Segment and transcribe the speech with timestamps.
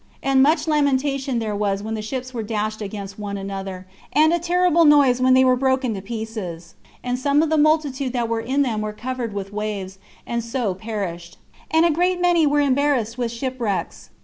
[0.23, 4.39] And much lamentation there was when the ships were dashed against one another, and a
[4.39, 8.41] terrible noise when they were broken to pieces; and some of the multitude that were
[8.41, 11.37] in them were covered with waves, and so perished,
[11.69, 14.09] and a great many were embarrassed with shipwrecks.